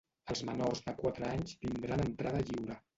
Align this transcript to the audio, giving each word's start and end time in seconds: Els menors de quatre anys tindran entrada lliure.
Els 0.33 0.39
menors 0.47 0.81
de 0.87 0.95
quatre 1.03 1.29
anys 1.37 1.55
tindran 1.63 2.07
entrada 2.09 2.47
lliure. 2.51 2.85